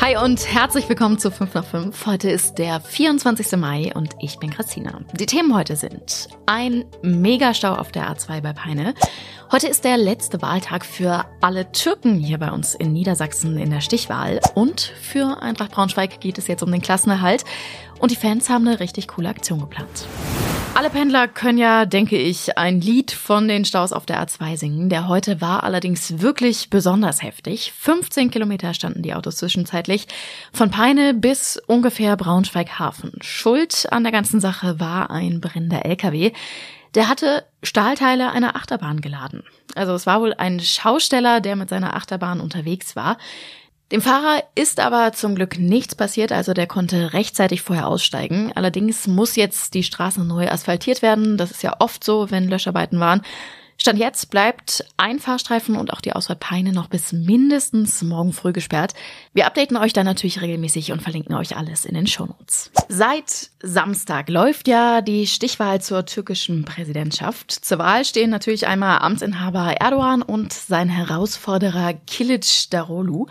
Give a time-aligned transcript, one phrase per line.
[0.00, 2.06] Hi und herzlich willkommen zu 5 nach 5.
[2.06, 3.58] Heute ist der 24.
[3.58, 5.00] Mai und ich bin Christina.
[5.18, 8.94] Die Themen heute sind ein Megastau auf der A2 bei Peine.
[9.50, 13.80] Heute ist der letzte Wahltag für alle Türken hier bei uns in Niedersachsen in der
[13.80, 14.40] Stichwahl.
[14.54, 17.44] Und für Eintracht Braunschweig geht es jetzt um den Klassenerhalt.
[17.98, 20.06] Und die Fans haben eine richtig coole Aktion geplant.
[20.78, 24.88] Alle Pendler können ja, denke ich, ein Lied von den Staus auf der A2 singen.
[24.88, 27.72] Der heute war allerdings wirklich besonders heftig.
[27.76, 29.87] 15 Kilometer standen die Autos zwischenzeitlich.
[30.52, 33.12] Von Peine bis ungefähr Braunschweig-Hafen.
[33.20, 36.32] Schuld an der ganzen Sache war ein brennender LKW.
[36.94, 39.42] Der hatte Stahlteile einer Achterbahn geladen.
[39.74, 43.18] Also es war wohl ein Schausteller, der mit seiner Achterbahn unterwegs war.
[43.90, 48.52] Dem Fahrer ist aber zum Glück nichts passiert, also der konnte rechtzeitig vorher aussteigen.
[48.54, 51.38] Allerdings muss jetzt die Straße neu asphaltiert werden.
[51.38, 53.22] Das ist ja oft so, wenn Löscharbeiten waren.
[53.80, 58.52] Stand jetzt bleibt ein Fahrstreifen und auch die Ausfahrt Peine noch bis mindestens morgen früh
[58.52, 58.92] gesperrt.
[59.32, 62.72] Wir updaten euch dann natürlich regelmäßig und verlinken euch alles in den Shownotes.
[62.88, 67.52] Seit Samstag läuft ja die Stichwahl zur türkischen Präsidentschaft.
[67.52, 73.26] Zur Wahl stehen natürlich einmal Amtsinhaber Erdogan und sein Herausforderer Kilic Darolu.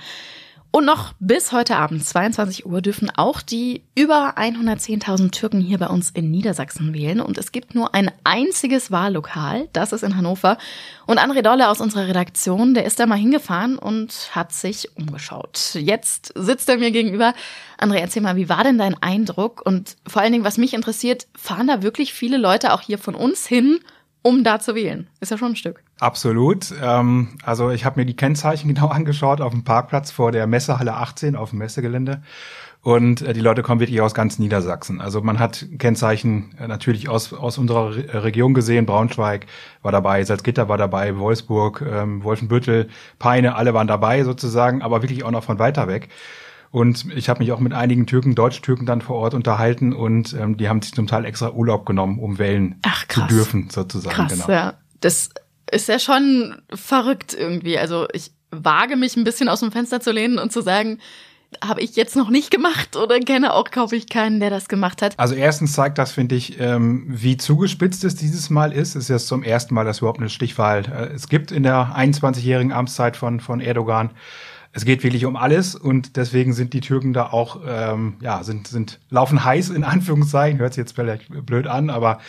[0.70, 5.88] Und noch bis heute Abend, 22 Uhr, dürfen auch die über 110.000 Türken hier bei
[5.88, 7.22] uns in Niedersachsen wählen.
[7.22, 10.58] Und es gibt nur ein einziges Wahllokal, das ist in Hannover.
[11.06, 15.72] Und André Dolle aus unserer Redaktion, der ist da mal hingefahren und hat sich umgeschaut.
[15.74, 17.34] Jetzt sitzt er mir gegenüber.
[17.80, 19.66] André, erzähl mal, wie war denn dein Eindruck?
[19.66, 23.16] Und vor allen Dingen, was mich interessiert, fahren da wirklich viele Leute auch hier von
[23.16, 23.80] uns hin,
[24.28, 25.08] um da zu wählen?
[25.22, 25.82] Ist ja schon ein Stück.
[26.00, 26.74] Absolut.
[26.84, 30.96] Ähm, also ich habe mir die Kennzeichen genau angeschaut auf dem Parkplatz vor der Messehalle
[30.96, 32.22] 18 auf dem Messegelände.
[32.84, 35.00] Und äh, die Leute kommen wirklich aus ganz Niedersachsen.
[35.00, 38.86] Also man hat Kennzeichen äh, natürlich aus, aus unserer Re Region gesehen.
[38.86, 39.46] Braunschweig
[39.82, 42.90] war dabei, Salzgitter war dabei, Wolfsburg, ähm, Wolfenbüttel,
[43.20, 46.10] Peine, alle waren dabei sozusagen, aber wirklich auch noch von weiter weg.
[46.72, 50.58] Und ich habe mich auch mit einigen Türken, Deutsch-Türken dann vor Ort unterhalten und ähm,
[50.58, 54.16] die haben sich zum Teil extra Urlaub genommen, um wählen Ach, zu dürfen sozusagen.
[54.16, 54.50] Krass, genau.
[54.50, 54.74] ja.
[55.00, 55.30] Das
[55.72, 57.78] ist ja schon verrückt irgendwie.
[57.78, 61.00] Also ich wage mich ein bisschen aus dem Fenster zu lehnen und zu sagen,
[61.64, 65.02] habe ich jetzt noch nicht gemacht oder kenne auch, kaufe ich keinen, der das gemacht
[65.02, 65.18] hat.
[65.18, 68.96] Also erstens zeigt das, finde ich, ähm, wie zugespitzt es dieses Mal ist.
[68.96, 71.94] Es ist jetzt zum ersten Mal, dass überhaupt eine Stichwahl äh, es gibt in der
[71.96, 74.12] 21-jährigen Amtszeit von, von Erdogan.
[74.78, 78.68] Es geht wirklich um alles und deswegen sind die Türken da auch, ähm, ja, sind,
[78.68, 82.20] sind, laufen heiß in Anführungszeichen, hört sich jetzt vielleicht blöd an, aber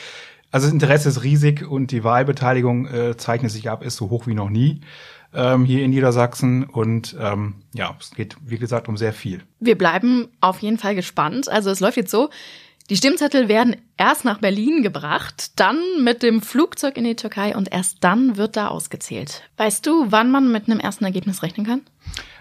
[0.50, 4.26] also das Interesse ist riesig und die Wahlbeteiligung äh, zeichnet sich ab, ist so hoch
[4.26, 4.80] wie noch nie
[5.34, 6.64] ähm, hier in Niedersachsen.
[6.64, 9.42] Und ähm, ja, es geht, wie gesagt, um sehr viel.
[9.60, 11.50] Wir bleiben auf jeden Fall gespannt.
[11.50, 12.30] Also es läuft jetzt so,
[12.88, 17.70] die Stimmzettel werden erst nach Berlin gebracht, dann mit dem Flugzeug in die Türkei und
[17.70, 19.42] erst dann wird da ausgezählt.
[19.58, 21.82] Weißt du, wann man mit einem ersten Ergebnis rechnen kann?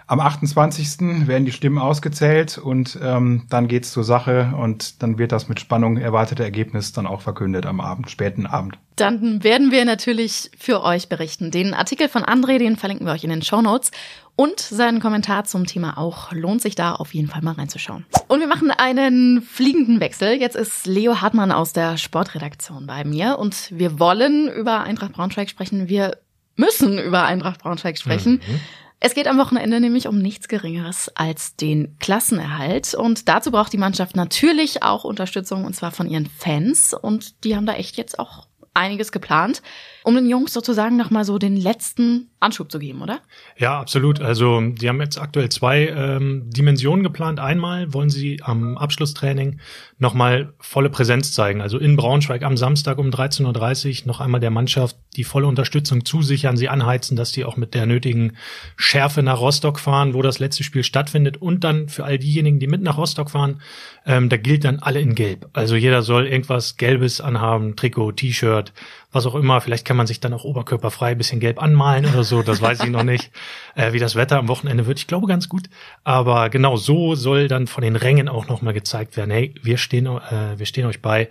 [0.09, 1.27] Am 28.
[1.27, 5.59] werden die Stimmen ausgezählt und ähm, dann geht's zur Sache und dann wird das mit
[5.59, 8.77] Spannung erwartete Ergebnis dann auch verkündet am Abend, späten Abend.
[8.95, 11.51] Dann werden wir natürlich für euch berichten.
[11.51, 13.91] Den Artikel von André, den verlinken wir euch in den Show Notes.
[14.37, 16.31] Und seinen Kommentar zum Thema auch.
[16.31, 18.05] Lohnt sich da auf jeden Fall mal reinzuschauen.
[18.27, 20.39] Und wir machen einen fliegenden Wechsel.
[20.39, 25.49] Jetzt ist Leo Hartmann aus der Sportredaktion bei mir und wir wollen über Eintracht Braunschweig
[25.49, 25.89] sprechen.
[25.89, 26.17] Wir
[26.55, 28.33] müssen über Eintracht Braunschweig sprechen.
[28.33, 28.59] Mhm.
[28.99, 32.95] Es geht am Wochenende nämlich um nichts Geringeres als den Klassenerhalt.
[32.95, 36.93] Und dazu braucht die Mannschaft natürlich auch Unterstützung, und zwar von ihren Fans.
[36.93, 39.61] Und die haben da echt jetzt auch einiges geplant,
[40.07, 43.19] um den Jungs sozusagen nochmal so den letzten Anschub zu geben, oder?
[43.57, 44.21] Ja, absolut.
[44.21, 47.41] Also die haben jetzt aktuell zwei ähm, Dimensionen geplant.
[47.41, 49.59] Einmal wollen sie am Abschlusstraining
[49.97, 51.59] nochmal volle Präsenz zeigen.
[51.59, 56.05] Also in Braunschweig am Samstag um 13.30 Uhr noch einmal der Mannschaft die volle Unterstützung
[56.05, 58.37] zusichern, sie anheizen, dass die auch mit der nötigen
[58.77, 61.37] Schärfe nach Rostock fahren, wo das letzte Spiel stattfindet.
[61.37, 63.61] Und dann für all diejenigen, die mit nach Rostock fahren,
[64.05, 65.49] ähm, da gilt dann alle in Gelb.
[65.53, 68.73] Also jeder soll irgendwas Gelbes anhaben, Trikot, T-Shirt,
[69.11, 69.59] was auch immer.
[69.59, 72.41] Vielleicht kann man sich dann auch oberkörperfrei ein bisschen gelb anmalen oder so.
[72.43, 73.31] Das weiß ich noch nicht,
[73.75, 74.99] äh, wie das Wetter am Wochenende wird.
[74.99, 75.69] Ich glaube ganz gut.
[76.03, 79.31] Aber genau so soll dann von den Rängen auch nochmal gezeigt werden.
[79.31, 81.29] Hey, wir stehen, äh, wir stehen euch bei.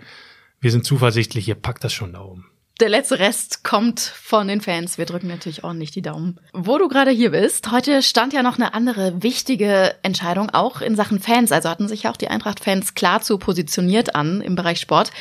[0.59, 1.47] Wir sind zuversichtlich.
[1.47, 2.45] Ihr packt das schon da oben.
[2.79, 4.99] Der letzte Rest kommt von den Fans.
[4.99, 6.39] Wir drücken natürlich ordentlich die Daumen.
[6.53, 10.95] Wo du gerade hier bist, heute stand ja noch eine andere wichtige Entscheidung, auch in
[10.95, 11.51] Sachen Fans.
[11.51, 15.11] Also hatten sich ja auch die Eintracht-Fans klar zu positioniert an im Bereich Sport.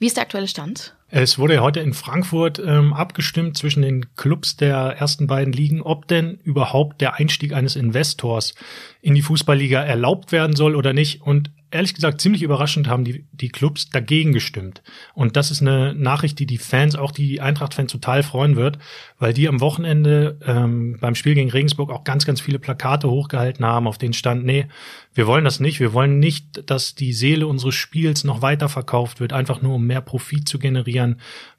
[0.00, 0.96] Wie ist der aktuelle Stand?
[1.18, 5.80] Es wurde ja heute in Frankfurt ähm, abgestimmt zwischen den Clubs der ersten beiden Ligen,
[5.80, 8.54] ob denn überhaupt der Einstieg eines Investors
[9.00, 11.22] in die Fußballliga erlaubt werden soll oder nicht.
[11.22, 14.82] Und ehrlich gesagt ziemlich überraschend haben die, die Clubs dagegen gestimmt.
[15.14, 18.78] Und das ist eine Nachricht, die die Fans, auch die Eintracht-Fans total freuen wird,
[19.18, 23.64] weil die am Wochenende ähm, beim Spiel gegen Regensburg auch ganz, ganz viele Plakate hochgehalten
[23.64, 24.66] haben, auf denen stand, nee,
[25.14, 25.80] wir wollen das nicht.
[25.80, 29.86] Wir wollen nicht, dass die Seele unseres Spiels noch weiter verkauft wird, einfach nur um
[29.86, 31.05] mehr Profit zu generieren.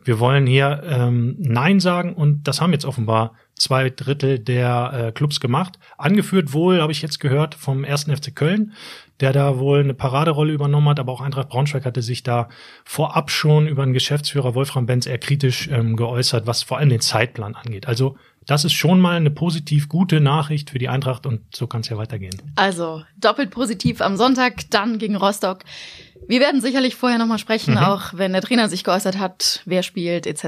[0.03, 5.11] Wir wollen hier ähm, Nein sagen und das haben jetzt offenbar zwei Drittel der äh,
[5.11, 5.79] Clubs gemacht.
[5.97, 8.73] Angeführt wohl, habe ich jetzt gehört, vom ersten FC Köln,
[9.19, 12.49] der da wohl eine Paraderolle übernommen hat, aber auch Eintracht Braunschweig hatte sich da
[12.85, 17.01] vorab schon über den Geschäftsführer Wolfram Benz eher kritisch ähm, geäußert, was vor allem den
[17.01, 17.88] Zeitplan angeht.
[17.88, 18.17] Also
[18.47, 21.89] das ist schon mal eine positiv gute Nachricht für die Eintracht und so kann es
[21.89, 22.53] ja weitergehen.
[22.55, 25.65] Also doppelt positiv am Sonntag, dann gegen Rostock.
[26.27, 27.79] Wir werden sicherlich vorher nochmal sprechen, mhm.
[27.79, 30.44] auch wenn der Trainer sich geäußert hat, wer spielt etc.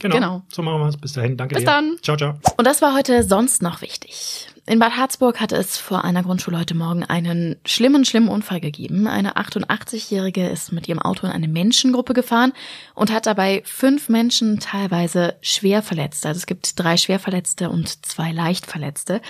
[0.00, 0.14] Genau.
[0.14, 0.42] genau.
[0.48, 0.96] So machen wir es.
[0.96, 1.36] Bis dahin.
[1.36, 1.70] Danke Bis dir.
[1.70, 1.96] dann.
[2.02, 2.38] Ciao, ciao.
[2.56, 4.48] Und das war heute sonst noch wichtig.
[4.66, 9.06] In Bad Harzburg hatte es vor einer Grundschule heute Morgen einen schlimmen, schlimmen Unfall gegeben.
[9.06, 12.54] Eine 88-Jährige ist mit ihrem Auto in eine Menschengruppe gefahren
[12.94, 16.24] und hat dabei fünf Menschen teilweise schwer verletzt.
[16.24, 19.20] Also es gibt drei Schwerverletzte und zwei Leichtverletzte.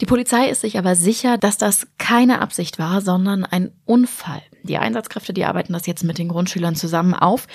[0.00, 4.42] Die Polizei ist sich aber sicher, dass das keine Absicht war, sondern ein Unfall.
[4.62, 7.48] Die Einsatzkräfte, die arbeiten das jetzt mit den Grundschülern zusammen auf.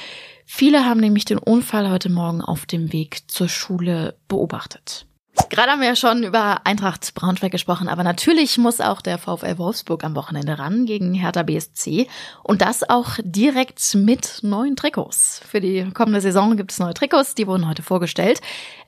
[0.46, 5.06] Viele haben nämlich den Unfall heute Morgen auf dem Weg zur Schule beobachtet.
[5.50, 9.58] Gerade haben wir ja schon über Eintracht Braunschweig gesprochen, aber natürlich muss auch der VfL
[9.58, 12.08] Wolfsburg am Wochenende ran gegen Hertha BSC
[12.44, 15.42] und das auch direkt mit neuen Trikots.
[15.46, 18.42] Für die kommende Saison gibt es neue Trikots, die wurden heute vorgestellt.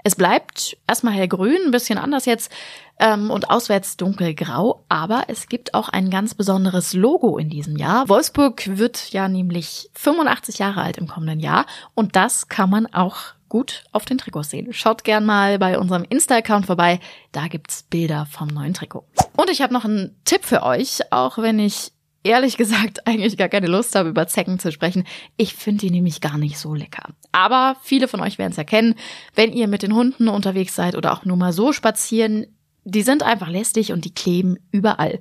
[0.04, 2.52] Es bleibt erstmal hellgrün, ein bisschen anders jetzt
[3.00, 8.10] ähm, und auswärts dunkelgrau, aber es gibt auch ein ganz besonderes Logo in diesem Jahr.
[8.10, 13.34] Wolfsburg wird ja nämlich 85 Jahre alt im kommenden Jahr und das kann man auch
[13.54, 14.74] gut auf den Trikots sehen.
[14.74, 17.00] Schaut gern mal bei unserem Insta-Account vorbei,
[17.32, 19.06] da gibt's Bilder vom neuen Trikot.
[19.38, 21.92] Und ich habe noch einen Tipp für euch, auch wenn ich
[22.24, 25.06] ehrlich gesagt eigentlich gar keine Lust habe, über Zecken zu sprechen.
[25.38, 27.04] Ich finde die nämlich gar nicht so lecker.
[27.32, 28.96] Aber viele von euch werden es erkennen,
[29.36, 32.48] wenn ihr mit den Hunden unterwegs seid oder auch nur mal so spazieren.
[32.86, 35.20] Die sind einfach lästig und die kleben überall.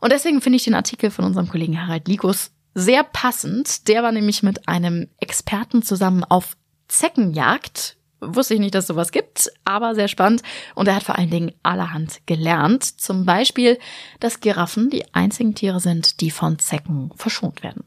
[0.00, 3.86] Und deswegen finde ich den Artikel von unserem Kollegen Harald Likus sehr passend.
[3.88, 6.56] Der war nämlich mit einem Experten zusammen auf
[6.88, 7.96] Zeckenjagd.
[8.20, 10.42] Wusste ich nicht, dass sowas gibt, aber sehr spannend.
[10.74, 12.82] Und er hat vor allen Dingen allerhand gelernt.
[12.82, 13.78] Zum Beispiel,
[14.20, 17.84] dass Giraffen die einzigen Tiere sind, die von Zecken verschont werden.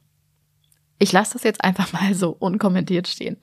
[1.02, 3.38] Ich lasse das jetzt einfach mal so unkommentiert stehen.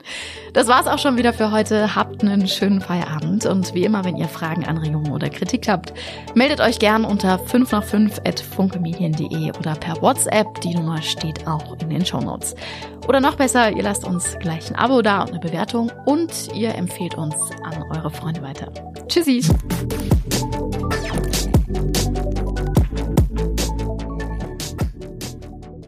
[0.53, 1.95] Das war's auch schon wieder für heute.
[1.95, 5.93] Habt einen schönen Feierabend und wie immer, wenn ihr Fragen, Anregungen oder Kritik habt,
[6.35, 10.61] meldet euch gern unter 5 nach 5 at funkemedien.de oder per WhatsApp.
[10.61, 12.55] Die Nummer steht auch in den Show Notes.
[13.07, 16.75] Oder noch besser, ihr lasst uns gleich ein Abo da und eine Bewertung und ihr
[16.75, 18.71] empfehlt uns an eure Freunde weiter.
[19.07, 19.41] Tschüssi!